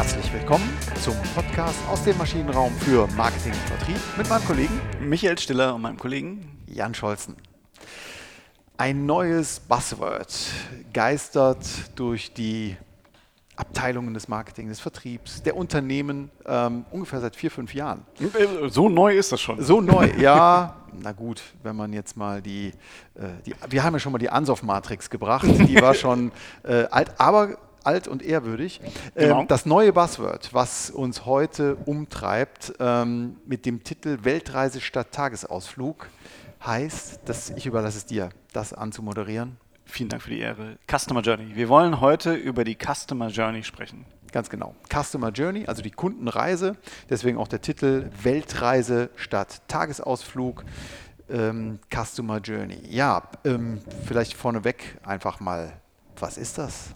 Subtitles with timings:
[0.00, 0.66] Herzlich willkommen
[1.02, 5.82] zum Podcast aus dem Maschinenraum für Marketing und Vertrieb mit meinem Kollegen Michael Stiller und
[5.82, 7.36] meinem Kollegen Jan Scholzen.
[8.78, 10.34] Ein neues Buzzword
[10.94, 12.78] geistert durch die
[13.56, 18.06] Abteilungen des Marketing, des Vertriebs, der Unternehmen ähm, ungefähr seit vier, fünf Jahren.
[18.70, 19.62] So neu ist das schon.
[19.62, 20.76] So neu, ja.
[20.98, 22.68] Na gut, wenn man jetzt mal die,
[23.16, 27.20] äh, die wir haben ja schon mal die Ansoff-Matrix gebracht, die war schon äh, alt,
[27.20, 28.80] aber alt und ehrwürdig.
[29.16, 29.44] Ähm, genau.
[29.44, 36.08] das neue Buzzword, was uns heute umtreibt, ähm, mit dem Titel Weltreise statt Tagesausflug,
[36.64, 39.56] heißt, dass ich überlasse es dir, das anzumoderieren.
[39.84, 40.78] Vielen Dank für die Ehre.
[40.88, 41.56] Customer Journey.
[41.56, 44.04] Wir wollen heute über die Customer Journey sprechen.
[44.30, 44.76] Ganz genau.
[44.88, 46.76] Customer Journey, also die Kundenreise.
[47.08, 50.64] Deswegen auch der Titel Weltreise statt Tagesausflug.
[51.28, 52.78] Ähm, Customer Journey.
[52.88, 55.72] Ja, ähm, vielleicht vorneweg einfach mal,
[56.16, 56.94] was ist das?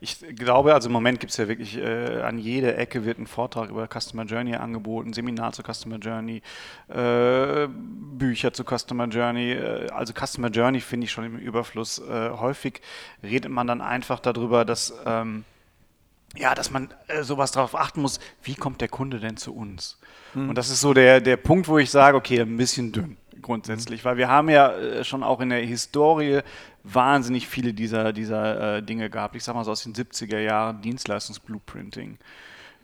[0.00, 3.26] Ich glaube, also im Moment gibt es ja wirklich äh, an jeder Ecke wird ein
[3.26, 6.42] Vortrag über Customer Journey angeboten, Seminar zu Customer Journey,
[6.88, 9.52] äh, Bücher zu Customer Journey.
[9.52, 11.98] Äh, also Customer Journey finde ich schon im Überfluss.
[11.98, 12.80] Äh, häufig
[13.22, 15.44] redet man dann einfach darüber, dass ähm,
[16.36, 19.98] ja, dass man äh, sowas darauf achten muss, wie kommt der Kunde denn zu uns?
[20.34, 20.50] Hm.
[20.50, 24.04] Und das ist so der, der Punkt, wo ich sage, okay, ein bisschen dünn grundsätzlich,
[24.04, 26.40] weil wir haben ja äh, schon auch in der Historie
[26.82, 29.36] wahnsinnig viele dieser, dieser äh, Dinge gehabt.
[29.36, 32.18] Ich sag mal so aus den 70er Jahren, Dienstleistungsblueprinting.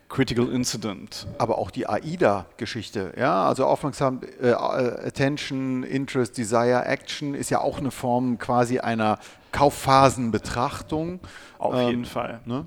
[0.09, 1.27] Critical Incident.
[1.37, 7.79] Aber auch die AIDA-Geschichte, ja, also aufmerksam, äh, Attention, Interest, Desire, Action ist ja auch
[7.79, 9.19] eine Form quasi einer
[9.51, 11.19] Kaufphasenbetrachtung.
[11.57, 12.39] Auf ähm, jeden Fall.
[12.45, 12.63] Ne?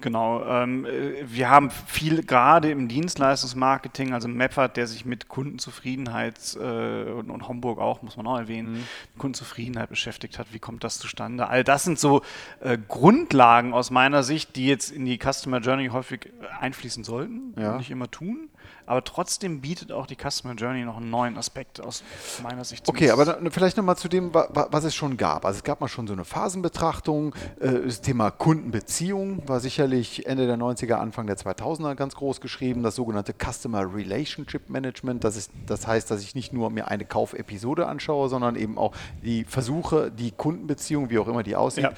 [0.00, 0.44] Genau.
[0.44, 7.10] Ähm, äh, wir haben viel gerade im Dienstleistungsmarketing, also Meffert, der sich mit Kundenzufriedenheit äh,
[7.10, 9.18] und, und, Homburg auch, muss man auch erwähnen, mhm.
[9.18, 10.48] Kundenzufriedenheit beschäftigt hat.
[10.52, 11.48] Wie kommt das zustande?
[11.48, 12.22] All das sind so
[12.60, 16.30] äh, Grundlagen aus meiner Sicht, die jetzt in die Customer Journey häufig
[16.60, 17.76] einfließen sollten, ja.
[17.78, 18.50] nicht immer tun.
[18.86, 22.02] Aber trotzdem bietet auch die Customer Journey noch einen neuen Aspekt aus
[22.42, 22.88] meiner Sicht.
[22.88, 25.44] Okay, aber dann, vielleicht nochmal zu dem, was es schon gab.
[25.44, 27.34] Also es gab mal schon so eine Phasenbetrachtung.
[27.60, 32.82] Äh, das Thema Kundenbeziehung war sicherlich Ende der 90er, Anfang der 2000er ganz groß geschrieben.
[32.82, 35.24] Das sogenannte Customer Relationship Management.
[35.24, 38.94] Das, ist, das heißt, dass ich nicht nur mir eine Kaufepisode anschaue, sondern eben auch
[39.22, 41.92] die Versuche, die Kundenbeziehung, wie auch immer die aussieht, ja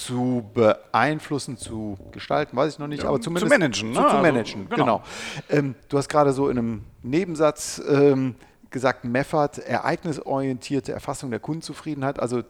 [0.00, 3.90] zu beeinflussen, zu gestalten, weiß ich noch nicht, ja, aber zumindest zu managen.
[3.90, 3.96] Ne?
[3.96, 5.02] Zu, zu, managen, also, genau.
[5.48, 5.58] genau.
[5.58, 8.34] Ähm, du hast gerade so in einem Nebensatz ähm,
[8.70, 12.42] gesagt, Meffert, ereignisorientierte Erfassung der Kundenzufriedenheit, also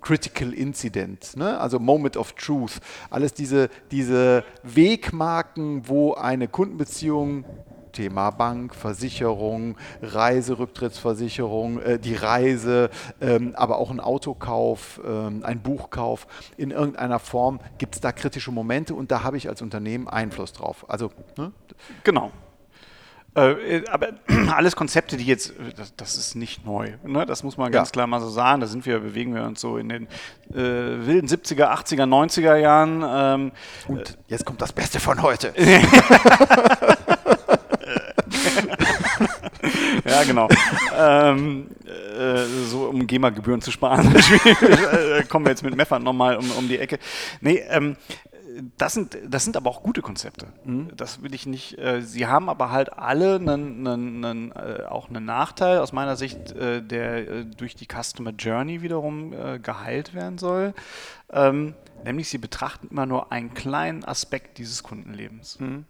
[0.00, 1.58] Critical Incident, ne?
[1.58, 7.44] also Moment of Truth, alles diese, diese Wegmarken, wo eine Kundenbeziehung
[7.94, 12.90] Thema Bank, Versicherung, Reiserücktrittsversicherung, äh, die Reise,
[13.20, 16.26] ähm, aber auch ein Autokauf, ähm, ein Buchkauf.
[16.58, 20.52] In irgendeiner Form gibt es da kritische Momente und da habe ich als Unternehmen Einfluss
[20.52, 20.84] drauf.
[20.88, 21.52] Also, ne?
[22.02, 22.30] Genau.
[23.36, 24.10] Äh, aber
[24.54, 26.92] alles Konzepte, die jetzt, das, das ist nicht neu.
[27.04, 27.26] Ne?
[27.26, 27.92] Das muss man ganz ja.
[27.92, 28.60] klar mal so sagen.
[28.60, 30.06] Da sind wir, bewegen wir uns so in den
[30.52, 33.02] äh, wilden 70er, 80er, 90er Jahren.
[33.04, 33.52] Ähm,
[33.88, 35.52] Und jetzt kommt das Beste von heute.
[40.04, 40.48] ja, genau.
[40.98, 46.50] ähm, äh, so um GEMA-Gebühren zu sparen, äh, kommen wir jetzt mit Meffern nochmal um,
[46.52, 46.98] um die Ecke.
[47.40, 47.96] Nee, ähm,
[48.78, 50.52] das sind, das sind aber auch gute Konzepte.
[50.64, 50.90] Mhm.
[50.96, 51.78] Das will ich nicht.
[51.78, 56.16] Äh, sie haben aber halt alle einen, einen, einen, äh, auch einen Nachteil aus meiner
[56.16, 60.74] Sicht, äh, der äh, durch die Customer Journey wiederum äh, geheilt werden soll.
[61.32, 61.74] Ähm,
[62.04, 65.58] nämlich sie betrachten immer nur einen kleinen Aspekt dieses Kundenlebens.
[65.58, 65.84] Mhm.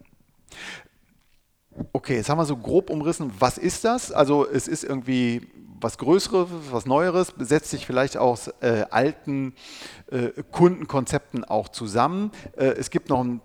[1.93, 4.13] Okay, jetzt haben wir so grob umrissen, was ist das?
[4.13, 5.49] Also es ist irgendwie
[5.81, 9.55] was Größeres, was Neueres, setzt sich vielleicht aus äh, alten
[10.11, 12.31] äh, Kundenkonzepten auch zusammen.
[12.57, 13.41] Äh, es gibt noch ein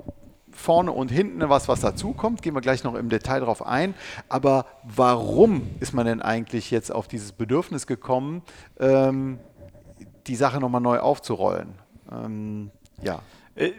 [0.51, 2.41] vorne und hinten was, was dazukommt.
[2.41, 3.93] Gehen wir gleich noch im Detail drauf ein.
[4.27, 8.41] Aber warum ist man denn eigentlich jetzt auf dieses Bedürfnis gekommen,
[8.79, 9.39] ähm,
[10.27, 11.69] die Sache nochmal neu aufzurollen?
[12.11, 12.71] Ähm,
[13.01, 13.19] ja.
[13.59, 13.73] Äh,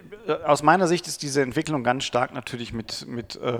[0.44, 3.58] aus meiner Sicht ist diese Entwicklung ganz stark natürlich mit, mit äh,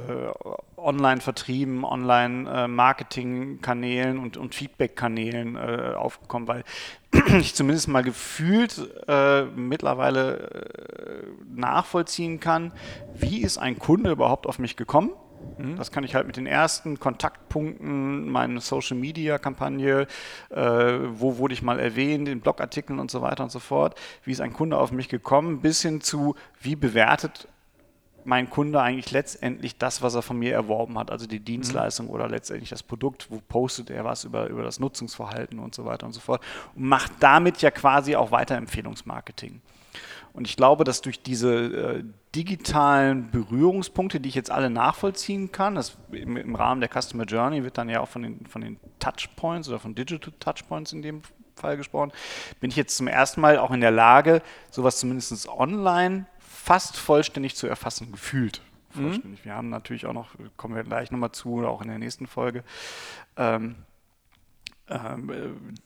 [0.77, 6.65] Online-Vertrieben, Online-Marketing-Kanälen und, und Feedback-Kanälen äh, aufgekommen, weil
[7.41, 8.79] ich zumindest mal gefühlt
[9.09, 11.25] äh, mittlerweile äh,
[11.55, 12.73] nachvollziehen kann,
[13.15, 15.13] wie ist ein Kunde überhaupt auf mich gekommen
[15.59, 15.77] Mhm.
[15.77, 20.07] Das kann ich halt mit den ersten Kontaktpunkten, meine Social Media Kampagne,
[20.51, 24.33] äh, wo wurde ich mal erwähnt, in Blogartikeln und so weiter und so fort, wie
[24.33, 27.49] ist ein Kunde auf mich gekommen, bis hin zu, wie bewertet
[28.25, 32.13] mein Kunde eigentlich letztendlich das, was er von mir erworben hat, also die Dienstleistung mhm.
[32.13, 36.07] oder letztendlich das Produkt, wo postet er was über, über das Nutzungsverhalten und so weiter
[36.07, 36.43] und so fort
[36.75, 39.61] und macht damit ja quasi auch Weiterempfehlungsmarketing.
[40.33, 42.05] Und ich glaube, dass durch diese äh,
[42.35, 47.65] digitalen Berührungspunkte, die ich jetzt alle nachvollziehen kann, das im, im, Rahmen der Customer Journey
[47.65, 51.23] wird dann ja auch von den, von den Touchpoints oder von Digital Touchpoints in dem
[51.57, 52.13] Fall gesprochen,
[52.61, 57.57] bin ich jetzt zum ersten Mal auch in der Lage, sowas zumindest online fast vollständig
[57.57, 58.63] zu erfassen, gefühlt.
[58.95, 59.03] Mhm.
[59.03, 59.45] Vollständig.
[59.45, 62.65] Wir haben natürlich auch noch, kommen wir gleich nochmal zu, auch in der nächsten Folge,
[63.37, 63.77] ähm,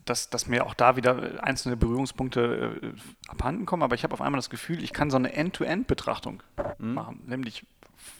[0.05, 4.21] dass, dass mir auch da wieder einzelne Berührungspunkte äh, abhanden kommen, aber ich habe auf
[4.21, 6.43] einmal das Gefühl, ich kann so eine End-to-End-Betrachtung
[6.79, 6.95] mhm.
[6.95, 7.65] machen, nämlich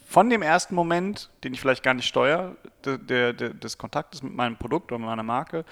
[0.07, 4.23] von dem ersten Moment, den ich vielleicht gar nicht steuere, de, de, de, des Kontaktes
[4.23, 5.65] mit meinem Produkt oder meiner Marke,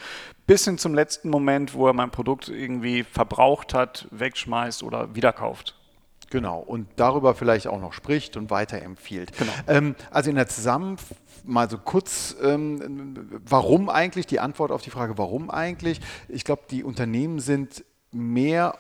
[0.47, 5.77] bis hin zum letzten Moment, wo er mein Produkt irgendwie verbraucht hat, wegschmeißt oder wiederkauft.
[6.33, 9.37] Genau, und darüber vielleicht auch noch spricht und weiterempfiehlt.
[9.37, 9.53] Genau.
[9.67, 14.89] Ähm, also in der Zusammenfassung mal so kurz, ähm, warum eigentlich, die Antwort auf die
[14.89, 16.01] Frage, warum eigentlich.
[16.29, 18.79] Ich glaube, die Unternehmen sind mehr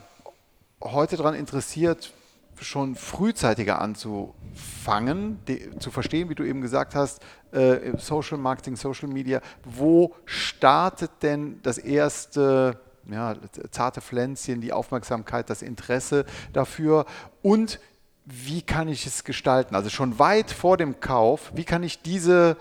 [0.80, 2.14] heute daran interessiert,
[2.58, 7.20] schon frühzeitiger anzufangen, die, zu verstehen, wie du eben gesagt hast,
[7.50, 12.80] äh, Social Marketing, Social Media, wo startet denn das erste
[13.12, 13.34] ja,
[13.70, 17.06] zarte Pflänzchen, die Aufmerksamkeit, das Interesse dafür
[17.42, 17.80] und
[18.24, 19.74] wie kann ich es gestalten?
[19.74, 22.56] Also schon weit vor dem Kauf, wie kann ich diese,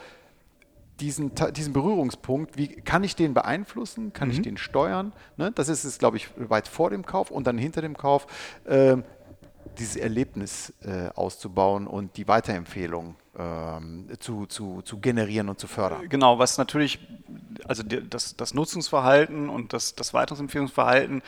[0.99, 4.11] diesen, diesen Berührungspunkt, wie kann ich den beeinflussen?
[4.11, 4.33] Kann mhm.
[4.33, 5.13] ich den steuern?
[5.37, 5.51] Ne?
[5.51, 8.27] Das ist es, glaube ich, weit vor dem Kauf und dann hinter dem Kauf.
[8.65, 8.97] Äh,
[9.77, 16.09] dieses Erlebnis äh, auszubauen und die Weiterempfehlung ähm, zu, zu, zu generieren und zu fördern.
[16.09, 16.99] Genau, was natürlich,
[17.71, 21.21] also das, das Nutzungsverhalten und das, das Weiterempfehlungsverhalten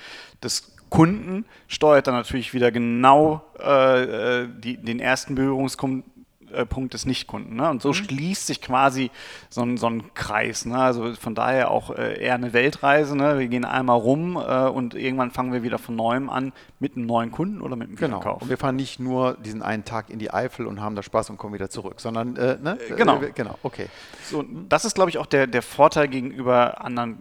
[0.44, 6.08] des Kunden steuert dann natürlich wieder genau äh, äh die, den ersten Berührungspunkt
[6.54, 7.56] äh, Punkt des Nichtkunden.
[7.56, 7.70] Ne?
[7.70, 7.94] Und so mhm.
[7.94, 9.12] schließt sich quasi
[9.50, 10.66] so ein, so ein Kreis.
[10.66, 10.78] Ne?
[10.78, 13.16] Also von daher auch äh, eher eine Weltreise.
[13.16, 13.40] Ne?
[13.40, 17.06] Wir gehen einmal rum äh, und irgendwann fangen wir wieder von neuem an mit einem
[17.06, 18.18] neuen Kunden oder mit einem genau.
[18.20, 18.42] Wiederkauf.
[18.42, 21.30] Und wir fahren nicht nur diesen einen Tag in die Eifel und haben da Spaß
[21.30, 22.78] und kommen wieder zurück, sondern äh, ne?
[22.90, 23.22] Äh, genau.
[23.34, 23.88] genau, okay.
[24.24, 27.20] So, das ist, glaube ich, auch der, der Vorteil gegenüber anderen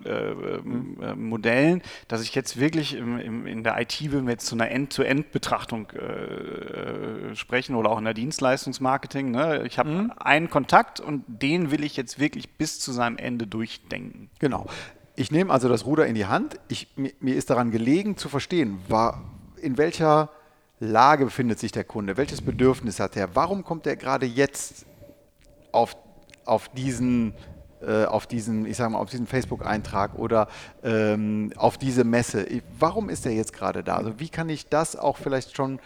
[0.65, 1.29] mhm.
[1.29, 4.71] Modellen, dass ich jetzt wirklich im, im, in der IT, wenn wir jetzt zu einer
[4.71, 5.89] End-to-End-Betrachtung
[7.35, 9.31] sprechen oder auch in der Dienstleistungsmarketing, Marketing.
[9.31, 9.67] Ne?
[9.67, 10.13] Ich habe mhm.
[10.19, 14.31] einen Kontakt und den will ich jetzt wirklich bis zu seinem Ende durchdenken.
[14.39, 14.67] Genau.
[15.15, 16.59] Ich nehme also das Ruder in die Hand.
[16.69, 19.23] Ich, mir, mir ist daran gelegen zu verstehen, war,
[19.61, 20.31] in welcher
[20.81, 24.87] Lage befindet sich der Kunde, welches Bedürfnis hat er, warum kommt er gerade jetzt
[25.71, 25.97] auf,
[26.45, 27.35] auf diesen
[27.83, 30.47] äh, auf diesen, ich sage mal, auf diesen Facebook-Eintrag oder
[30.85, 32.47] ähm, auf diese Messe.
[32.79, 33.97] Warum ist er jetzt gerade da?
[33.97, 35.81] Also wie kann ich das auch vielleicht schon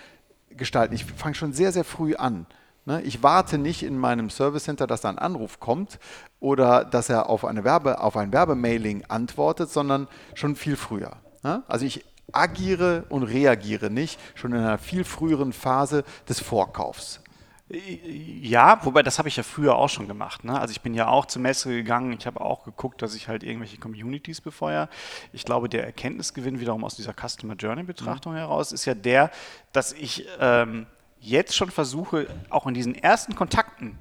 [0.50, 0.94] gestalten?
[0.94, 2.44] Ich fange schon sehr, sehr früh an.
[2.86, 3.02] Ne?
[3.02, 5.98] Ich warte nicht in meinem Service Center, dass da ein Anruf kommt
[6.40, 11.16] oder dass er auf, eine Werbe, auf ein Werbemailing antwortet, sondern schon viel früher.
[11.42, 11.62] Ne?
[11.68, 17.20] Also ich agiere und reagiere nicht schon in einer viel früheren Phase des Vorkaufs.
[17.68, 20.44] Ja, wobei das habe ich ja früher auch schon gemacht.
[20.44, 20.58] Ne?
[20.58, 23.42] Also ich bin ja auch zur Messe gegangen, ich habe auch geguckt, dass ich halt
[23.42, 24.88] irgendwelche Communities befeuere.
[25.32, 28.38] Ich glaube, der Erkenntnisgewinn wiederum aus dieser Customer Journey Betrachtung mhm.
[28.38, 29.32] heraus ist ja der,
[29.72, 30.86] dass ich ähm,
[31.20, 33.98] jetzt schon versuche, auch in diesen ersten Kontakten,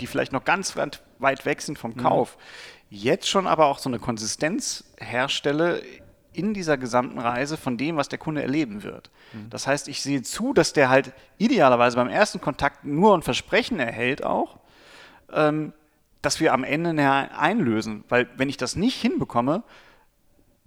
[0.00, 1.98] die vielleicht noch ganz weit weg sind vom mhm.
[1.98, 2.96] Kauf, mhm.
[2.96, 5.82] jetzt schon aber auch so eine Konsistenz herstelle
[6.32, 9.10] in dieser gesamten Reise von dem, was der Kunde erleben wird.
[9.32, 9.48] Mhm.
[9.50, 13.80] Das heißt, ich sehe zu, dass der halt idealerweise beim ersten Kontakt nur ein Versprechen
[13.80, 14.58] erhält auch,
[15.32, 15.72] ähm,
[16.20, 18.04] dass wir am Ende einlösen.
[18.08, 19.62] Weil wenn ich das nicht hinbekomme,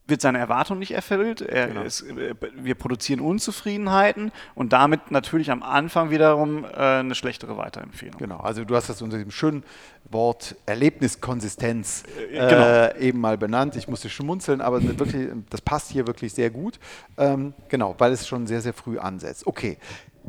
[0.09, 1.45] wird seine Erwartung nicht erfüllt.
[1.47, 1.83] Genau.
[1.83, 8.17] Ist, äh, wir produzieren Unzufriedenheiten und damit natürlich am Anfang wiederum äh, eine schlechtere Weiterempfehlung.
[8.17, 9.63] Genau, also du hast das unter dem schönen
[10.09, 12.65] Wort Erlebniskonsistenz äh, genau.
[12.65, 13.75] äh, eben mal benannt.
[13.75, 16.79] Ich musste schmunzeln, aber wirklich, das passt hier wirklich sehr gut.
[17.17, 19.45] Ähm, genau, weil es schon sehr, sehr früh ansetzt.
[19.45, 19.77] Okay,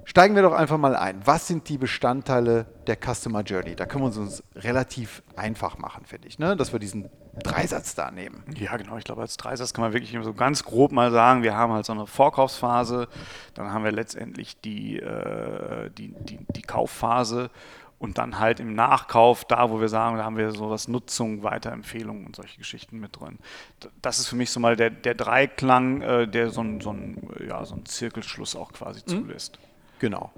[0.05, 1.21] Steigen wir doch einfach mal ein.
[1.25, 3.77] Was sind die Bestandteile der Customer Journey?
[3.77, 6.57] Da können wir uns relativ einfach machen, finde ich, ne?
[6.57, 7.11] dass wir diesen
[7.43, 8.45] Dreisatz da nehmen.
[8.57, 8.97] Ja, genau.
[8.97, 11.87] Ich glaube, als Dreisatz kann man wirklich so ganz grob mal sagen, wir haben halt
[11.87, 13.09] so eine Vorkaufsphase,
[13.55, 17.51] dann haben wir letztendlich die, äh, die, die, die Kaufphase
[17.99, 22.25] und dann halt im Nachkauf, da wo wir sagen, da haben wir sowas Nutzung, Weiterempfehlungen
[22.27, 23.39] und solche Geschichten mit drin.
[24.01, 26.97] Das ist für mich so mal der, der Dreiklang, äh, der so einen so
[27.47, 29.29] ja, so Zirkelschluss auch quasi mhm.
[30.01, 30.33] Genau.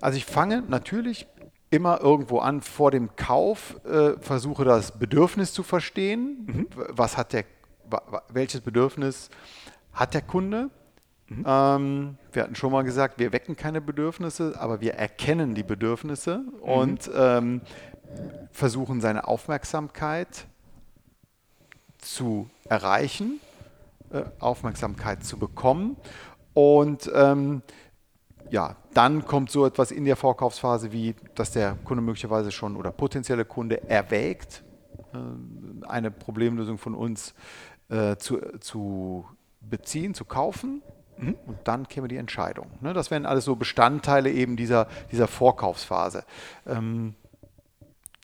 [0.00, 1.26] Also ich fange natürlich
[1.70, 6.46] immer irgendwo an vor dem Kauf, äh, versuche das Bedürfnis zu verstehen.
[6.46, 6.66] Mhm.
[6.90, 7.44] Was hat der,
[8.28, 9.30] welches Bedürfnis
[9.92, 10.70] hat der Kunde?
[11.28, 11.44] Mhm.
[11.46, 16.38] Ähm, wir hatten schon mal gesagt, wir wecken keine Bedürfnisse, aber wir erkennen die Bedürfnisse
[16.38, 16.62] mhm.
[16.62, 17.62] und ähm,
[18.52, 20.46] versuchen seine Aufmerksamkeit
[21.98, 23.40] zu erreichen,
[24.10, 25.96] äh, Aufmerksamkeit zu bekommen.
[26.54, 27.62] Und ähm,
[28.50, 32.92] ja, dann kommt so etwas in der Vorkaufsphase wie, dass der Kunde möglicherweise schon oder
[32.92, 34.62] potenzielle Kunde erwägt,
[35.12, 37.34] äh, eine Problemlösung von uns
[37.88, 39.26] äh, zu, zu
[39.60, 40.82] beziehen, zu kaufen.
[41.18, 41.36] Mhm.
[41.46, 42.66] Und dann käme die Entscheidung.
[42.80, 42.92] Ne?
[42.92, 46.24] Das wären alles so Bestandteile eben dieser, dieser Vorkaufsphase.
[46.66, 47.14] Ähm,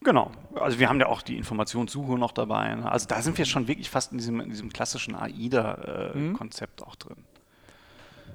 [0.03, 0.31] Genau.
[0.55, 2.75] Also wir haben ja auch die Informationssuche noch dabei.
[2.75, 2.91] Ne?
[2.91, 6.89] Also da sind wir schon wirklich fast in diesem, in diesem klassischen AIDA-Konzept äh, mhm.
[6.89, 7.23] auch drin.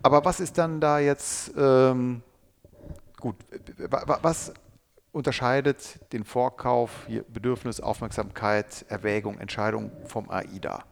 [0.02, 2.22] Aber was ist dann da jetzt ähm,
[3.20, 3.36] gut?
[3.78, 4.52] Was
[5.12, 10.84] unterscheidet den Vorkauf, Bedürfnis, Aufmerksamkeit, Erwägung, Entscheidung vom AIDA?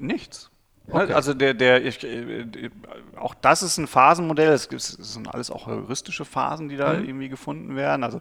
[0.00, 0.50] Nichts.
[0.90, 1.12] Okay.
[1.12, 2.70] Also der, der, ich, äh,
[3.16, 4.52] auch das ist ein Phasenmodell.
[4.52, 7.04] Es, sind alles auch heuristische Phasen, die da mhm.
[7.04, 8.04] irgendwie gefunden werden.
[8.04, 8.20] Also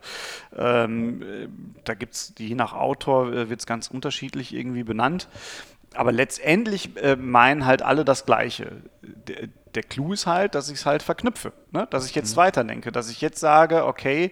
[0.56, 5.30] ähm, da gibt es, je nach Autor äh, wird es ganz unterschiedlich irgendwie benannt.
[5.94, 8.84] Aber letztendlich äh, meinen halt alle das Gleiche.
[9.02, 11.88] Der, der Clou ist halt, dass ich es halt verknüpfe, ne?
[11.90, 12.42] dass ich jetzt mhm.
[12.42, 14.32] weiterdenke, dass ich jetzt sage, okay,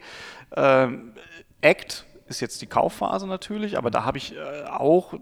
[0.55, 1.13] ähm,
[1.61, 5.13] Act ist jetzt die Kaufphase natürlich, aber da habe ich äh, auch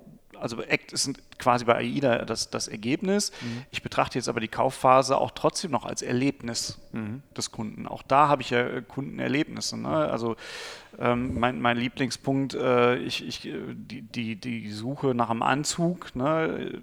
[0.43, 1.09] also Act ist
[1.39, 3.31] quasi bei AIDA das, das Ergebnis.
[3.41, 3.63] Mhm.
[3.71, 7.23] Ich betrachte jetzt aber die Kaufphase auch trotzdem noch als Erlebnis mhm.
[7.35, 7.87] des Kunden.
[7.87, 9.77] Auch da habe ich ja äh, Kundenerlebnisse.
[9.77, 9.87] Ne?
[9.87, 10.35] Also
[10.99, 16.13] ähm, mein, mein, Lieblingspunkt, äh, ich, ich, äh, die, die, die Suche nach einem Anzug,
[16.13, 16.81] ne?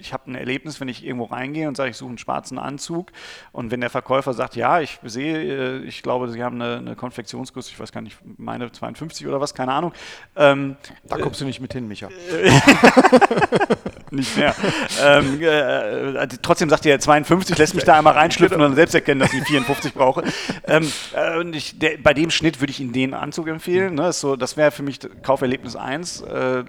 [0.00, 3.12] Ich habe ein Erlebnis, wenn ich irgendwo reingehe und sage, ich suche einen schwarzen Anzug.
[3.52, 6.96] Und wenn der Verkäufer sagt, ja, ich sehe, äh, ich glaube, Sie haben eine, eine
[6.96, 9.92] Konfektionsgröße, ich weiß gar nicht, meine 52 oder was, keine Ahnung.
[10.36, 12.08] Ähm, da kommst äh, du nicht mit hin, Micha.
[14.10, 14.54] nicht mehr.
[15.02, 18.94] ähm, äh, äh trotzdem sagt er 52, lässt mich da einmal reinschlüpfen und dann selbst
[18.94, 20.24] erkennen, dass ich 54 brauche.
[20.66, 23.94] Ähm, äh, ich, der, bei dem Schnitt würde ich Ihnen den Anzug empfehlen.
[23.94, 24.12] Ne?
[24.12, 26.22] So, das wäre für mich Kauferlebnis 1.
[26.22, 26.64] Äh,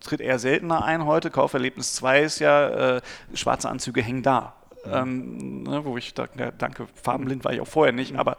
[0.00, 1.30] tritt eher seltener ein heute.
[1.30, 3.00] Kauferlebnis 2 ist ja, äh,
[3.34, 4.54] schwarze Anzüge hängen da.
[4.92, 8.36] Ähm, ne, wo ich da, ja, danke, farbenblind war ich auch vorher nicht, aber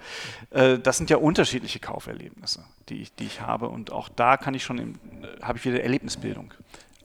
[0.51, 4.53] äh, das sind ja unterschiedliche Kauferlebnisse, die ich, die ich habe und auch da kann
[4.53, 4.95] ich schon, äh,
[5.41, 6.53] habe ich wieder Erlebnisbildung.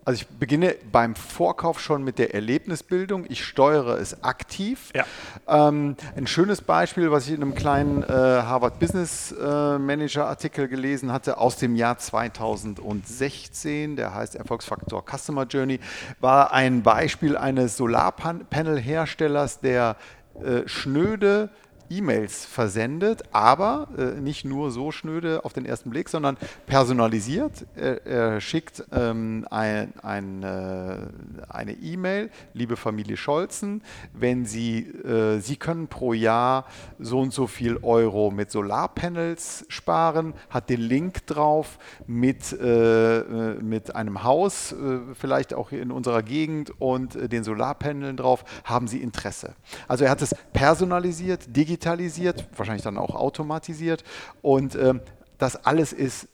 [0.05, 3.25] Also ich beginne beim Vorkauf schon mit der Erlebnisbildung.
[3.29, 4.91] Ich steuere es aktiv.
[4.95, 5.05] Ja.
[5.47, 10.67] Ähm, ein schönes Beispiel, was ich in einem kleinen äh, Harvard Business äh, Manager Artikel
[10.67, 15.79] gelesen hatte aus dem Jahr 2016, der heißt Erfolgsfaktor Customer Journey,
[16.19, 19.97] war ein Beispiel eines Solarpanel-Herstellers, der
[20.43, 21.51] äh, schnöde
[21.93, 27.67] E-Mails versendet, aber äh, nicht nur so schnöde auf den ersten Blick, sondern personalisiert.
[27.77, 30.97] Er, er schickt ähm, ein, ein, äh,
[31.49, 33.83] eine E-Mail, liebe Familie Scholzen,
[34.15, 36.67] wenn Sie, äh, Sie können pro Jahr
[36.99, 43.63] so und so viel Euro mit Solarpanels sparen, hat den Link drauf mit, äh, äh,
[43.63, 49.03] mit einem Haus, äh, vielleicht auch in unserer Gegend und den Solarpanelen drauf, haben Sie
[49.03, 49.55] Interesse.
[49.89, 54.05] Also er hat es personalisiert, digital digitalisiert, wahrscheinlich dann auch automatisiert.
[54.41, 55.01] Und ähm,
[55.39, 56.29] das alles ist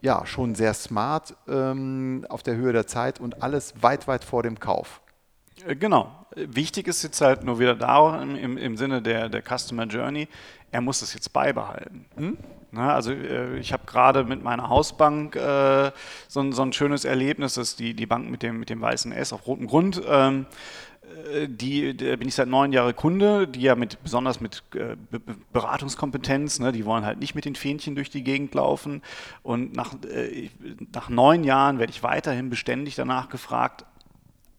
[0.00, 4.42] ja schon sehr smart ähm, auf der Höhe der Zeit und alles weit, weit vor
[4.42, 5.02] dem Kauf.
[5.66, 6.26] Äh, genau.
[6.34, 10.28] Wichtig ist jetzt halt nur wieder da im, im Sinne der, der Customer Journey,
[10.70, 12.06] er muss es jetzt beibehalten.
[12.16, 12.38] Hm?
[12.70, 15.90] Na, also äh, ich habe gerade mit meiner Hausbank äh,
[16.28, 19.10] so, so, ein schönes Erlebnis, das ist die, die Bank mit dem, mit dem weißen
[19.10, 20.00] S auf rotem Grund.
[20.06, 20.89] Ähm, äh,
[21.48, 24.96] die, da bin ich seit neun Jahren Kunde, die ja mit, besonders mit äh,
[25.52, 29.02] Beratungskompetenz, ne, die wollen halt nicht mit den Fähnchen durch die Gegend laufen.
[29.42, 30.50] Und nach, äh,
[30.92, 33.84] nach neun Jahren werde ich weiterhin beständig danach gefragt,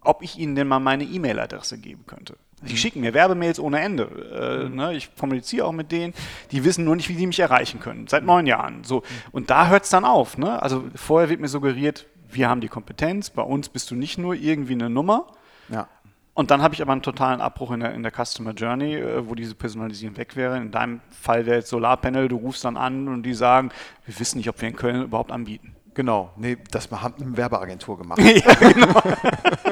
[0.01, 2.35] ob ich ihnen denn mal meine E-Mail-Adresse geben könnte.
[2.63, 2.77] Die mhm.
[2.77, 4.03] schicken mir Werbemails ohne Ende.
[4.03, 4.75] Äh, mhm.
[4.75, 6.13] ne, ich kommuniziere auch mit denen.
[6.51, 8.07] Die wissen nur nicht, wie sie mich erreichen können.
[8.07, 8.83] Seit neun Jahren.
[8.83, 9.03] So.
[9.31, 10.37] Und da hört es dann auf.
[10.37, 10.61] Ne?
[10.61, 13.29] Also vorher wird mir suggeriert, wir haben die Kompetenz.
[13.29, 15.27] Bei uns bist du nicht nur irgendwie eine Nummer.
[15.69, 15.87] Ja.
[16.33, 19.27] Und dann habe ich aber einen totalen Abbruch in der, in der Customer Journey, äh,
[19.27, 20.57] wo diese Personalisierung weg wäre.
[20.57, 23.71] In deinem Fall wäre jetzt Solarpanel, du rufst dann an und die sagen,
[24.05, 25.75] wir wissen nicht, ob wir in Köln überhaupt anbieten.
[25.93, 28.21] Genau, nee, das haben eine Werbeagentur gemacht.
[28.21, 29.01] ja, genau.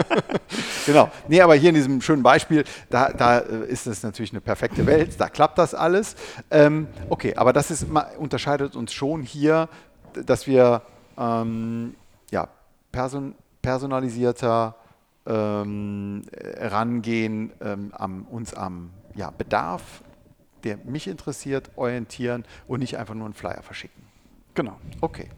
[0.86, 1.12] genau.
[1.30, 4.86] Nee, aber hier in diesem schönen Beispiel, da, da äh, ist es natürlich eine perfekte
[4.86, 6.18] Welt, da klappt das alles.
[6.52, 7.88] Ähm, okay, aber das ist,
[8.18, 9.70] unterscheidet uns schon hier,
[10.26, 10.82] dass wir
[11.18, 11.96] ähm,
[12.32, 12.50] ja,
[12.92, 14.76] person, personalisierter
[15.26, 20.04] ähm, rangehen, ähm, am, uns am ja, Bedarf,
[20.64, 24.04] der mich interessiert, orientieren und nicht einfach nur einen Flyer verschicken.
[24.54, 24.78] Genau.
[25.02, 25.30] Okay.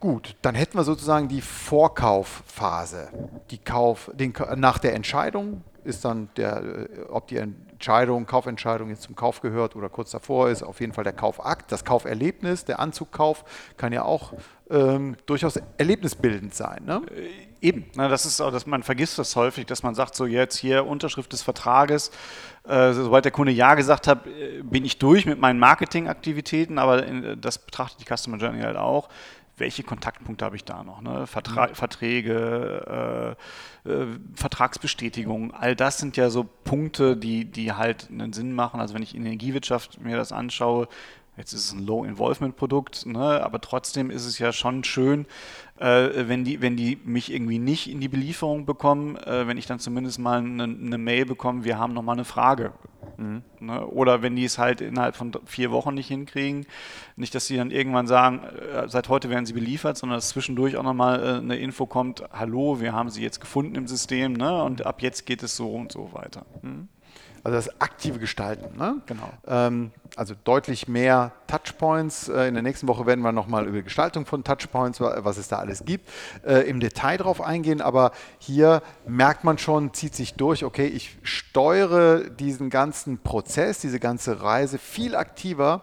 [0.00, 3.08] Gut, dann hätten wir sozusagen die Vorkaufphase.
[3.50, 9.02] Die Kauf, den, nach der Entscheidung ist dann der, äh, ob die Entscheidung, Kaufentscheidung jetzt
[9.02, 11.72] zum Kauf gehört oder kurz davor ist, auf jeden Fall der Kaufakt.
[11.72, 13.44] Das Kauferlebnis, der Anzugkauf
[13.76, 14.34] kann ja auch
[14.70, 16.84] ähm, durchaus erlebnisbildend sein.
[16.84, 17.02] Ne?
[17.14, 20.26] Äh, eben, ne, das ist auch, dass man vergisst das häufig, dass man sagt, so
[20.26, 22.10] jetzt hier Unterschrift des Vertrages,
[22.64, 27.04] äh, sobald der Kunde Ja gesagt hat, äh, bin ich durch mit meinen Marketingaktivitäten, aber
[27.06, 29.08] in, das betrachtet die Customer Journey halt auch
[29.58, 31.00] welche Kontaktpunkte habe ich da noch?
[31.00, 31.26] Ne?
[31.26, 31.74] Vertra mhm.
[31.74, 33.36] Verträge,
[33.84, 38.80] äh, äh, Vertragsbestätigungen, all das sind ja so Punkte, die, die halt einen Sinn machen.
[38.80, 40.88] Also wenn ich Energiewirtschaft mir das anschaue,
[41.38, 43.42] Jetzt ist es ein Low-Involvement-Produkt, ne?
[43.44, 45.24] aber trotzdem ist es ja schon schön,
[45.78, 49.66] äh, wenn, die, wenn die mich irgendwie nicht in die Belieferung bekommen, äh, wenn ich
[49.66, 52.72] dann zumindest mal eine, eine Mail bekomme, wir haben nochmal eine Frage.
[53.18, 53.42] Mhm.
[53.60, 53.86] Ne?
[53.86, 56.66] Oder wenn die es halt innerhalb von vier Wochen nicht hinkriegen,
[57.14, 60.76] nicht, dass sie dann irgendwann sagen, äh, seit heute werden sie beliefert, sondern dass zwischendurch
[60.76, 64.60] auch nochmal äh, eine Info kommt, hallo, wir haben sie jetzt gefunden im System ne?
[64.64, 66.46] und ab jetzt geht es so und so weiter.
[66.62, 66.88] Mhm.
[67.44, 68.76] Also das aktive Gestalten.
[68.76, 69.00] Ne?
[69.06, 69.30] Genau.
[69.46, 72.28] Ähm, also deutlich mehr Touchpoints.
[72.28, 75.48] Äh, in der nächsten Woche werden wir nochmal über die Gestaltung von Touchpoints, was es
[75.48, 76.08] da alles gibt,
[76.44, 77.80] äh, im Detail drauf eingehen.
[77.80, 84.00] Aber hier merkt man schon, zieht sich durch, okay, ich steuere diesen ganzen Prozess, diese
[84.00, 85.82] ganze Reise viel aktiver,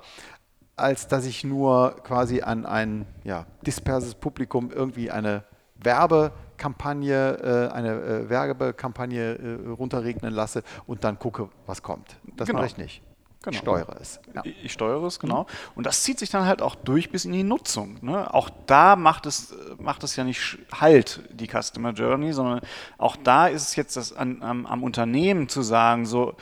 [0.75, 5.43] als dass ich nur quasi an ein ja, disperses Publikum irgendwie eine
[5.75, 12.17] Werbe Kampagne, äh, eine äh, Werbekampagne äh, runterregnen lasse und dann gucke, was kommt.
[12.35, 12.59] Das genau.
[12.59, 13.01] mache ich nicht.
[13.41, 13.53] Genau.
[13.53, 14.19] Ich steuere es.
[14.33, 14.41] Ja.
[14.63, 15.45] Ich steuere es, genau.
[15.75, 17.97] Und das zieht sich dann halt auch durch bis in die Nutzung.
[18.01, 18.33] Ne?
[18.33, 22.61] Auch da macht es, macht es ja nicht Halt, die Customer Journey, sondern
[22.97, 26.35] auch da ist es jetzt das an, am, am Unternehmen zu sagen, so,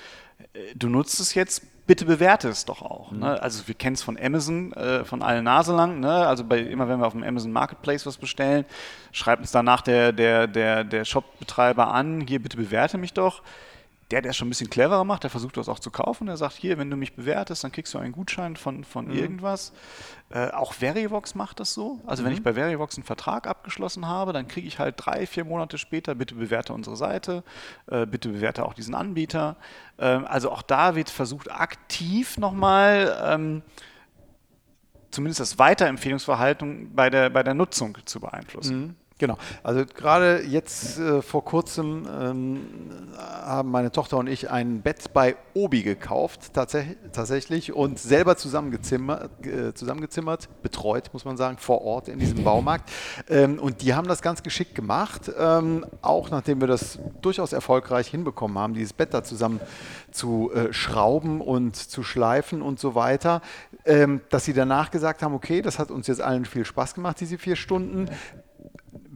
[0.76, 3.12] du nutzt es jetzt, bitte bewerte es doch auch.
[3.12, 3.20] Mhm.
[3.20, 3.42] Ne?
[3.42, 6.00] Also wir kennen es von Amazon, äh, von allen Nase lang.
[6.00, 6.12] Ne?
[6.12, 8.66] Also bei, immer wenn wir auf dem Amazon Marketplace was bestellen,
[9.12, 13.42] schreibt uns danach der, der, der, der Shop-Betreiber an, hier bitte bewerte mich doch
[14.14, 16.28] der, der es schon ein bisschen cleverer macht, der versucht das auch zu kaufen.
[16.28, 19.14] Der sagt, hier, wenn du mich bewertest, dann kriegst du einen Gutschein von, von mhm.
[19.14, 19.74] irgendwas.
[20.30, 22.00] Äh, auch Verivox macht das so.
[22.06, 22.28] Also mhm.
[22.28, 25.80] wenn ich bei Verivox einen Vertrag abgeschlossen habe, dann kriege ich halt drei, vier Monate
[25.80, 27.44] später, bitte bewerte unsere Seite,
[27.88, 29.56] äh, bitte bewerte auch diesen Anbieter.
[29.98, 33.64] Ähm, also auch da wird versucht, aktiv nochmal ähm,
[35.10, 38.80] zumindest das Weiterempfehlungsverhalten bei der, bei der Nutzung zu beeinflussen.
[38.80, 38.96] Mhm.
[39.20, 39.38] Genau.
[39.62, 42.60] Also gerade jetzt äh, vor kurzem ähm,
[43.18, 49.30] haben meine Tochter und ich ein Bett bei Obi gekauft, tatsächlich, tatsächlich und selber zusammengezimmert,
[49.46, 52.92] äh, zusammengezimmert, betreut, muss man sagen, vor Ort in diesem Baumarkt.
[53.30, 58.08] Ähm, und die haben das ganz geschickt gemacht, ähm, auch nachdem wir das durchaus erfolgreich
[58.08, 59.60] hinbekommen haben, dieses Bett da zusammen
[60.12, 63.42] zu äh, schrauben und zu schleifen und so weiter,
[63.86, 67.20] ähm, dass sie danach gesagt haben, okay, das hat uns jetzt allen viel Spaß gemacht,
[67.20, 68.10] diese vier Stunden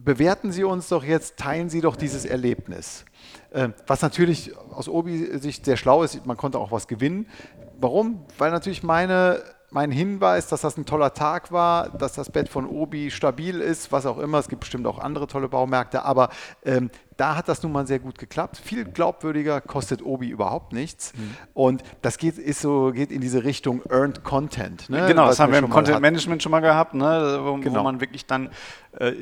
[0.08, 3.04] bewerten Sie uns doch jetzt, teilen Sie doch dieses Erlebnis.
[3.50, 7.26] Äh, was natürlich aus Obi-Sicht sehr schlau ist, man konnte auch was gewinnen.
[7.78, 8.24] Warum?
[8.38, 12.64] Weil natürlich meine, mein Hinweis, dass das ein toller Tag war, dass das Bett von
[12.66, 16.30] Obi stabil ist, was auch immer, es gibt bestimmt auch andere tolle Baumärkte, aber
[16.64, 18.56] ähm, da hat das nun mal sehr gut geklappt.
[18.56, 21.12] Viel glaubwürdiger kostet Obi überhaupt nichts.
[21.14, 21.36] Mhm.
[21.52, 24.88] Und das geht, ist so, geht in diese Richtung Earned Content.
[24.88, 25.04] Ne?
[25.08, 27.40] Genau, das haben wir im Content Management schon mal gehabt, ne?
[27.42, 27.80] wo, genau.
[27.80, 28.50] wo man wirklich dann
[29.00, 29.12] äh,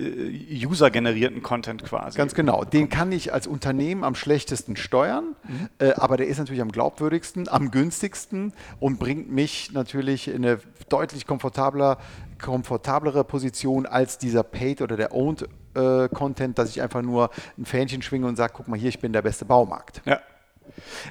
[0.66, 2.18] user-generierten Content quasi.
[2.18, 2.64] Ganz genau.
[2.64, 5.68] Den kann ich als Unternehmen am schlechtesten steuern, mhm.
[5.78, 10.58] äh, aber der ist natürlich am glaubwürdigsten, am günstigsten und bringt mich natürlich in eine
[10.90, 11.96] deutlich komfortabler,
[12.38, 17.64] komfortablere Position als dieser Paid oder der Owned äh, Content, dass ich einfach nur ein
[17.64, 20.02] Fähnchen schwinge und sage, guck mal hier, ich bin der beste Baumarkt.
[20.04, 20.20] Ja.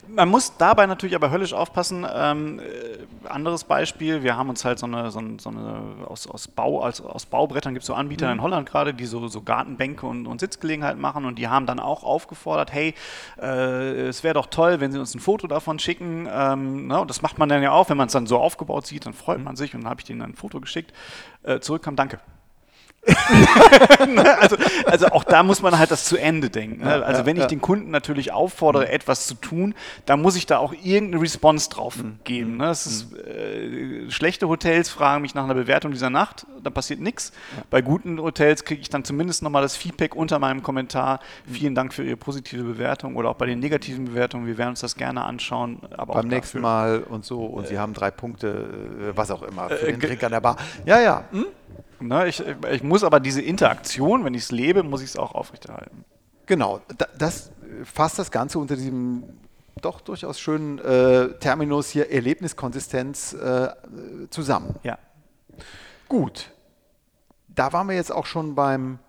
[0.08, 2.06] Man muss dabei natürlich aber höllisch aufpassen.
[2.14, 6.28] Ähm, äh, anderes Beispiel, wir haben uns halt so eine, so eine, so eine aus,
[6.28, 8.34] aus, Bau, also aus Baubrettern gibt es so Anbieter mhm.
[8.34, 11.80] in Holland gerade, die so, so Gartenbänke und, und Sitzgelegenheiten machen und die haben dann
[11.80, 12.94] auch aufgefordert, hey,
[13.42, 16.28] äh, es wäre doch toll, wenn sie uns ein Foto davon schicken.
[16.32, 17.00] Ähm, ne?
[17.00, 19.14] Und das macht man dann ja auch, wenn man es dann so aufgebaut sieht, dann
[19.14, 19.46] freut mhm.
[19.46, 20.94] man sich und dann habe ich denen dann ein Foto geschickt.
[21.44, 22.20] Äh, zurückkam, danke.
[24.08, 26.84] Ne, also, also auch da muss man halt das zu Ende denken.
[26.84, 27.04] Ne?
[27.04, 28.92] Also wenn ich den Kunden natürlich auffordere, mhm.
[28.92, 29.74] etwas zu tun,
[30.06, 32.20] dann muss ich da auch irgendeine Response drauf mhm.
[32.24, 32.58] geben.
[32.58, 32.66] Ne?
[32.66, 37.32] Das ist, äh, schlechte Hotels fragen mich nach einer Bewertung dieser Nacht, da passiert nichts.
[37.70, 41.20] Bei guten Hotels kriege ich dann zumindest nochmal das Feedback unter meinem Kommentar.
[41.46, 41.54] Mhm.
[41.54, 44.48] Vielen Dank für Ihre positive Bewertung oder auch bei den negativen Bewertungen.
[44.48, 45.80] Wir werden uns das gerne anschauen.
[45.98, 49.44] Aber Beim nächsten Mal und so und äh, Sie haben drei Punkte, äh, was auch
[49.44, 50.58] immer, für äh, den Drink an der Bar.
[50.86, 51.24] Ja, ja.
[51.32, 51.46] Hm?
[52.08, 55.34] Ne, ich, ich muss aber diese Interaktion, wenn ich es lebe, muss ich es auch
[55.34, 56.06] aufrechterhalten.
[56.46, 56.82] Genau,
[57.18, 57.52] das
[57.84, 59.24] fasst das Ganze unter diesem
[59.82, 63.70] doch durchaus schönen äh, Terminus hier Erlebniskonsistenz äh,
[64.30, 64.76] zusammen.
[64.84, 64.98] Ja.
[66.08, 66.52] Gut.
[67.48, 69.00] Da waren wir jetzt auch schon beim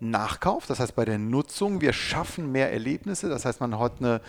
[0.00, 1.80] Nachkauf, das heißt bei der Nutzung.
[1.80, 4.20] Wir schaffen mehr Erlebnisse, das heißt man hat eine,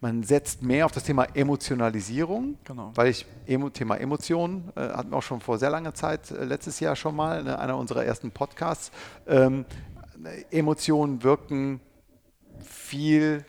[0.00, 2.92] man setzt mehr auf das Thema Emotionalisierung, Genau.
[2.94, 3.26] weil ich
[3.74, 7.14] Thema Emotionen äh, hatten wir auch schon vor sehr langer Zeit, äh, letztes Jahr schon
[7.14, 8.90] mal, ne, einer unserer ersten Podcasts.
[9.26, 9.64] Ähm,
[10.50, 11.80] Emotionen wirken
[12.62, 13.44] viel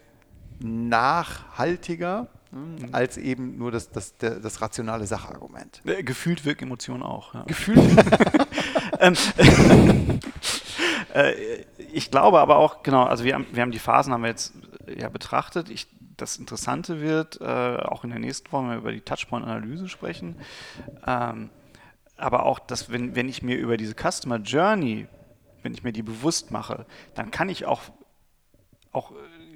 [0.59, 5.81] nachhaltiger hm, als eben nur das, das, der, das rationale Sachargument.
[5.85, 7.33] Äh, Gefühlt wirkt Emotion auch.
[7.33, 7.43] Ja.
[7.43, 7.79] Gefühlt
[9.01, 9.15] Ähm,
[11.13, 11.33] äh,
[11.91, 14.53] ich glaube aber auch, genau, also wir haben, wir haben die Phasen haben wir jetzt
[14.85, 15.69] äh, ja betrachtet.
[15.69, 15.87] Ich,
[16.21, 20.35] das Interessante wird, äh, auch in der nächsten Woche, über die Touchpoint-Analyse sprechen,
[21.05, 21.49] ähm,
[22.17, 25.07] aber auch, dass wenn, wenn ich mir über diese Customer Journey,
[25.63, 27.81] wenn ich mir die bewusst mache, dann kann ich auch,
[28.91, 29.15] auch äh,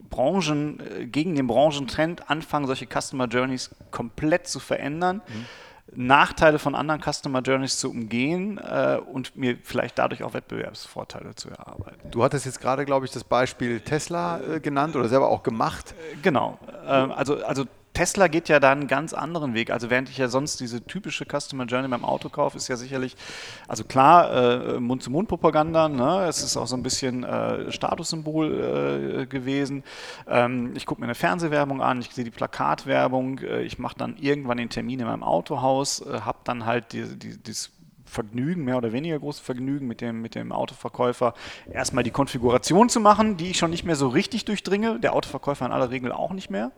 [0.10, 5.21] Branchen, äh, gegen den Branchentrend anfangen, solche Customer Journeys komplett zu verändern.
[5.93, 11.49] Nachteile von anderen Customer Journeys zu umgehen äh, und mir vielleicht dadurch auch Wettbewerbsvorteile zu
[11.49, 12.11] erarbeiten.
[12.11, 15.93] Du hattest jetzt gerade, glaube ich, das Beispiel Tesla äh, genannt oder selber auch gemacht.
[16.21, 16.57] Genau.
[16.87, 17.65] Ähm, also, also
[17.95, 19.71] Tesla geht ja da einen ganz anderen Weg.
[19.71, 23.15] Also während ich ja sonst diese typische Customer Journey beim Autokauf ist ja sicherlich,
[23.67, 26.25] also klar, äh, Mund-zu-Mund-Propaganda, ne?
[26.27, 29.84] es ist auch so ein bisschen äh, Statussymbol äh, gewesen.
[30.27, 34.17] Ähm, ich gucke mir eine Fernsehwerbung an, ich sehe die Plakatwerbung, äh, ich mache dann
[34.17, 37.71] irgendwann den Termin in meinem Autohaus, äh, habe dann halt die, die, dieses
[38.15, 41.34] Vergnügen, mehr oder weniger großes Vergnügen mit dem, mit dem Autoverkäufer,
[41.71, 44.99] erstmal die Konfiguration zu machen, die ich schon nicht mehr so richtig durchdringe.
[44.99, 46.71] Der Autoverkäufer in aller Regel auch nicht mehr.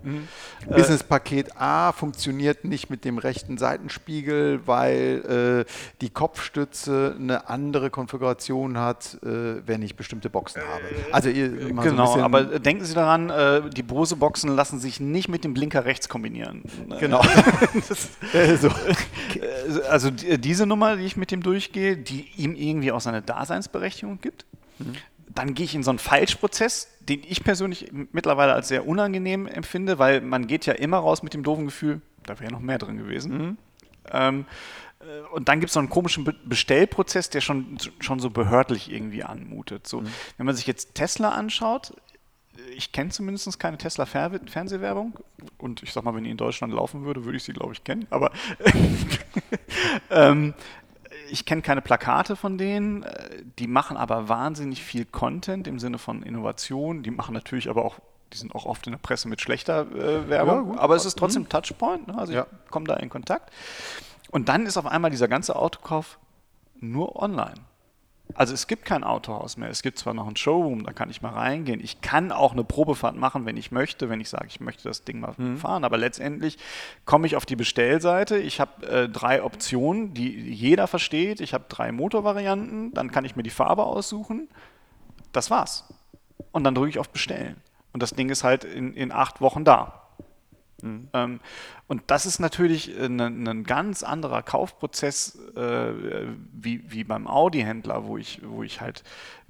[0.70, 5.72] Äh, Business-Paket A funktioniert nicht mit dem rechten Seitenspiegel, weil äh,
[6.02, 9.28] die Kopfstütze eine andere Konfiguration hat, äh,
[9.68, 10.82] wenn ich bestimmte Boxen habe.
[11.12, 14.56] Also ihr, mal so ein Genau, bisschen- aber äh, denken Sie daran, äh, die Bose-Boxen
[14.56, 16.64] lassen sich nicht mit dem Blinker rechts kombinieren.
[17.00, 17.22] genau.
[18.34, 18.70] Äh, so.
[19.90, 24.20] Also die, diese Nummer, die ich mit dem durchgehe, die ihm irgendwie auch seine Daseinsberechtigung
[24.22, 24.46] gibt.
[25.30, 30.00] Dann gehe ich in so einen Falschprozess, den ich persönlich mittlerweile als sehr unangenehm empfinde,
[30.00, 32.98] weil man geht ja immer raus mit dem doofen Gefühl, da wäre noch mehr drin
[32.98, 33.58] gewesen.
[34.12, 34.46] Ähm,
[35.00, 38.92] äh, und dann gibt es so einen komischen Be Bestellprozess, der schon, schon so behördlich
[38.92, 39.88] irgendwie anmutet.
[39.88, 40.04] So,
[40.38, 41.94] Wenn man sich jetzt Tesla anschaut,
[42.76, 45.14] ich kenne zumindest keine Tesla-Fernsehwerbung.
[45.58, 47.84] Und ich sag mal, wenn die in Deutschland laufen würde, würde ich sie, glaube ich,
[47.84, 48.08] kennen.
[48.10, 48.32] Aber
[50.10, 50.54] ähm,
[51.30, 53.06] ich kenne keine Plakate von denen.
[53.60, 57.04] Die machen aber wahnsinnig viel Content im Sinne von Innovation.
[57.04, 58.00] Die machen natürlich aber auch,
[58.34, 60.76] die sind auch oft in der Presse mit schlechter äh, Werbung.
[60.76, 62.08] Ja, aber es ist trotzdem Touchpoint.
[62.08, 62.18] Ne?
[62.18, 62.48] Also Ja.
[62.66, 63.52] ich komme da in Kontakt.
[64.32, 66.20] Und dann ist auf einmal dieser ganze Autokauf
[66.80, 67.56] nur online.
[68.34, 69.70] Also es gibt kein Autohaus mehr.
[69.70, 71.80] Es gibt zwar noch ein Showroom, da kann ich mal reingehen.
[71.80, 75.04] Ich kann auch eine Probefahrt machen, wenn ich möchte, wenn ich sage, ich möchte das
[75.04, 75.84] Ding mal fahren.
[75.84, 76.58] Aber letztendlich
[77.06, 78.38] komme ich auf die Bestellseite.
[78.38, 81.42] Ich habe äh, drei Optionen, die jeder versteht.
[81.42, 82.94] Ich habe drei Motorvarianten.
[82.94, 84.50] Dann kann ich mir die Farbe aussuchen.
[85.32, 85.86] Das war's.
[86.52, 87.58] Und dann drücke ich auf Bestellen.
[87.94, 90.07] Und das Ding ist halt in, in acht Wochen da.
[90.84, 91.40] Ähm,
[91.88, 95.92] und das ist natürlich ein, ein ganz anderer Kaufprozess äh,
[96.54, 99.04] wie, wie beim Audi-Händler, wo ich, wo ich halt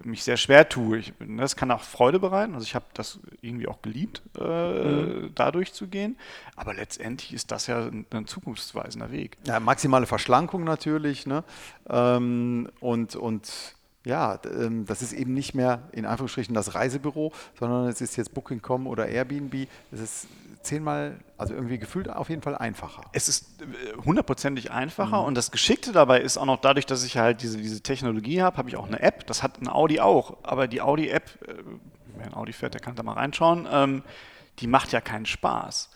[0.04, 1.00] mich sehr schwer tue.
[1.00, 2.54] Ich, das kann auch Freude bereiten.
[2.54, 6.18] Also ich habe das irgendwie auch geliebt, äh, da durchzugehen.
[6.56, 9.38] Aber letztendlich ist das ja ein, ein zukunftsweisender Weg.
[9.46, 11.26] Ja, maximale Verschlankung natürlich.
[11.26, 11.44] Ne?
[11.90, 17.88] Ähm, und, und ja, ähm, das ist eben nicht mehr in Anführungsstrichen das Reisebüro, sondern
[17.88, 19.68] es ist jetzt Booking.com oder Airbnb.
[19.92, 20.28] Es ist
[20.68, 23.02] zehnmal, also irgendwie gefühlt auf jeden Fall einfacher.
[23.14, 23.66] Es ist äh,
[24.06, 27.82] hundertprozentig einfacher und das Geschickte dabei ist auch noch dadurch, dass ich halt diese, diese
[27.82, 29.26] Technologie habe, habe ich auch eine App.
[29.28, 31.54] Das hat ein Audi auch, aber die Audi-App, äh,
[32.18, 34.04] wer ein Audi fährt, der kann da mal reinschauen, ähm,
[34.60, 35.90] die macht ja keinen Spaß.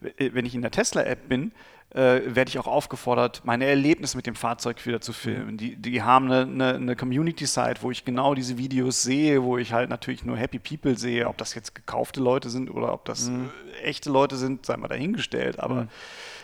[0.00, 1.52] W- Wenn ich in der Tesla-App bin,
[1.90, 5.56] äh, werde ich auch aufgefordert, meine Erlebnisse mit dem Fahrzeug wieder zu filmen.
[5.56, 9.72] Die, die haben eine, eine, eine Community-Site, wo ich genau diese Videos sehe, wo ich
[9.72, 13.28] halt natürlich nur Happy People sehe, ob das jetzt gekaufte Leute sind oder ob das
[13.28, 15.60] äh, echte Leute sind, sei mal dahingestellt.
[15.60, 15.88] Aber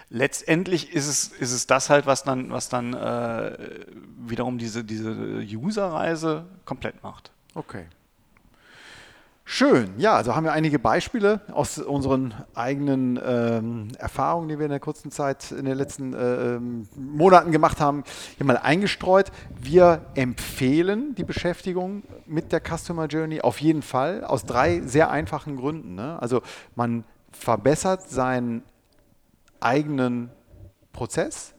[0.08, 3.58] letztendlich ist es, ist es das halt, was dann, was dann äh,
[4.26, 5.10] wiederum diese, diese
[5.42, 7.32] User-Reise komplett macht.
[7.54, 7.84] Okay.
[9.46, 9.92] Schön.
[9.98, 14.80] Ja, also haben wir einige Beispiele aus unseren eigenen ähm, Erfahrungen, die wir in der
[14.80, 18.04] kurzen Zeit, in den letzten äh, ähm, Monaten gemacht haben,
[18.38, 19.30] hier mal eingestreut.
[19.60, 25.56] Wir empfehlen die Beschäftigung mit der Customer Journey auf jeden Fall aus drei sehr einfachen
[25.56, 25.94] Gründen.
[25.94, 26.20] Ne?
[26.22, 26.40] Also
[26.74, 28.62] man verbessert seinen
[29.60, 30.30] eigenen
[30.92, 31.54] Prozess,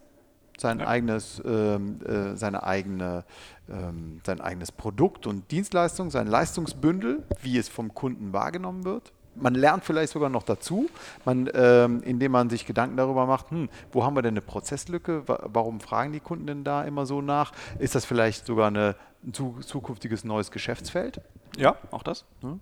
[0.57, 3.23] sein eigenes, ähm, äh, seine eigene,
[3.69, 9.11] ähm, sein eigenes Produkt und Dienstleistung, sein Leistungsbündel, wie es vom Kunden wahrgenommen wird.
[9.37, 10.89] man lernt vielleicht sogar noch dazu,
[11.25, 15.23] man, ähm, indem man sich Gedanken darüber macht, hm, wo haben wir denn eine Prozesslücke?
[15.27, 17.51] Warum fragen die Kunden denn da immer so nach?
[17.77, 21.19] Ist das vielleicht sogar eine, ein zukünftiges neues Geschäftsfeld?
[21.57, 22.23] Ja, auch das.
[22.41, 22.57] Ja.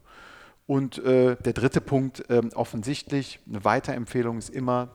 [0.65, 4.89] Und äh, der dritte Punkt, äh, offensichtlich, eine Weiterempfehlung ist immer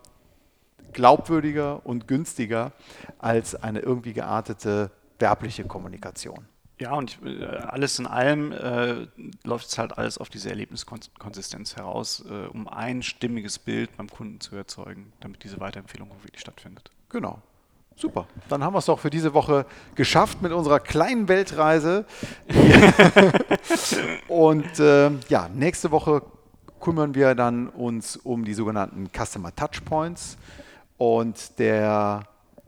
[0.92, 2.72] glaubwürdiger und günstiger
[3.18, 6.46] als eine irgendwie geartete werbliche Kommunikation.
[6.81, 9.09] Ja, und äh, alles in allem äh,
[9.42, 14.40] läuft es halt alles auf diese Erlebniskonsistenz heraus, äh, um ein stimmiges Bild beim Kunden
[14.40, 16.92] zu erzeugen, damit diese Weiterempfehlung auch wirklich stattfindet.
[17.09, 17.42] Genau.
[17.96, 18.29] Super.
[18.48, 22.05] Dann haben wir es doch für diese Woche geschafft mit unserer kleinen Weltreise.
[24.29, 26.22] und äh, ja, nächste Woche
[26.79, 30.38] kümmern wir dann uns um die sogenannten Customer Touchpoints.
[30.98, 32.24] Und der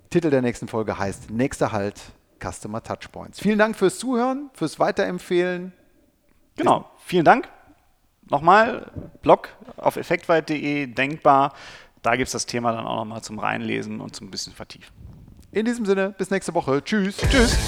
[0.09, 2.01] Titel der nächsten Folge heißt Nächster Halt
[2.43, 3.41] Customer Touchpoints.
[3.41, 5.73] Vielen Dank fürs Zuhören, fürs Weiterempfehlen.
[6.57, 7.49] Genau, vielen Dank.
[8.29, 8.91] Nochmal,
[9.23, 11.53] Blog auf effektweit.de, denkbar.
[12.03, 14.95] Da gibt es das Thema dann auch nochmal zum Reinlesen und zum bisschen vertiefen.
[15.53, 16.83] In diesem Sinne, bis nächste Woche.
[16.83, 17.17] Tschüss.
[17.17, 17.59] Tschüss.